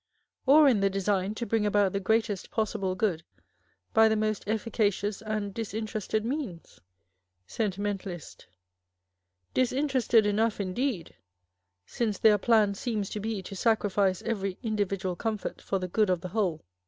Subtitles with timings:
[0.47, 3.21] Or in the design to bring about the greatest possible good
[3.93, 6.81] by the most efficacious and disinterested means?
[7.45, 8.47] Sentimentalist.
[9.53, 11.13] Disinterested enough, indeed:
[11.85, 16.21] since their plan seems to be to sacrifice every individual comfort for the good of
[16.21, 16.65] the whole.